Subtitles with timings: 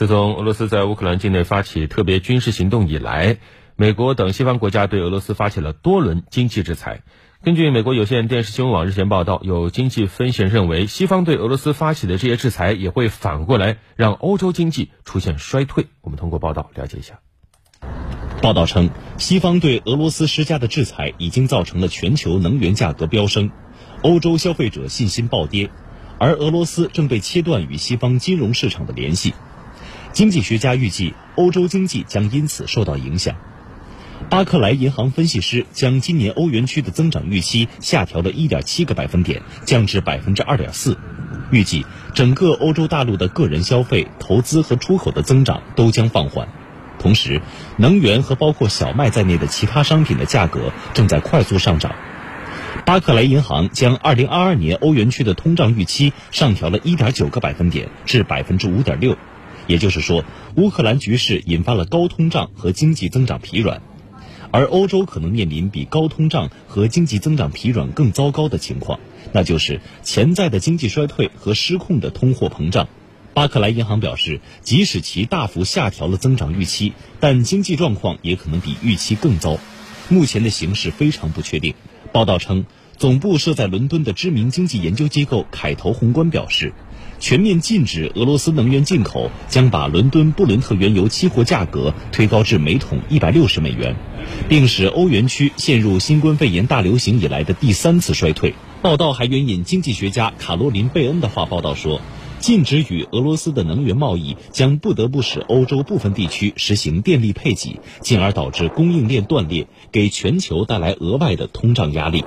[0.00, 3.36] 自从俄罗斯在乌克兰境内发起特别军事行动以来，
[3.76, 7.02] 美国等西方国家对俄罗斯发起了多轮经济制裁。
[7.44, 15.88] 根据美国有线电视新闻网日前报道，有经济分析认为，西方对俄罗斯发起的这些制裁也会反过来让欧洲经济出现衰退。
[16.00, 17.20] 我们通过报道了解一下。
[18.40, 18.88] 报道称，
[19.18, 23.50] 西方对俄罗斯施加的制裁已经造成了全球能源价格飙升，
[24.00, 25.68] 欧洲消费者信心暴跌，
[26.18, 29.34] 而俄罗斯正被切断与西方金融市场的联系。
[30.12, 33.36] 经济学家预计，欧洲经济将因此受到影响。
[34.28, 40.96] 巴克莱银行分析师将今年欧元区的增长预期下调了1.7个百分点，降至2.4%。
[41.50, 46.48] 预计整个欧洲大陆的个人消费、投资和出口的增长都将放缓。
[46.98, 47.40] 同时，
[47.78, 51.94] 能源和包括小麦在内的其他商品的价格正在快速上涨。
[52.84, 59.16] 巴克莱银行将2022年欧元区的通胀预期上调了1.9个百分点至5.6%。
[59.70, 60.24] 也就是说，
[60.56, 63.80] 乌克兰局势引发了高通胀和经济增长疲软。
[64.50, 68.98] 而欧洲可能面临比高通胀和经济增长疲软更糟糕的情况，
[69.32, 72.88] 那就是潜在的经济衰退和失控的通货膨胀。
[73.32, 79.56] 巴克莱银行表示，即使其大幅下调了增长预期，但经济状况也可能比预期更糟。
[80.08, 81.74] 目前的形势非常不确定。
[82.10, 86.72] 报道称，总部设在伦敦的知名经济研究机构凯投宏观表示。
[87.20, 93.94] 全面禁止俄罗斯能源进口，将把伦敦布伦特原油期货价格推高至每桶一百六十美元，
[94.48, 98.54] 并使欧元区陷入新冠肺炎大流行以来的第三次衰退。
[98.80, 102.00] 报道还援引经济学家卡罗琳·贝恩的话报道说，
[102.38, 112.24] 禁止与俄罗斯的能源贸易将不得不使欧洲部分地区实行电力配给，进而导致供应链断裂，给全球带来额外的通胀压力。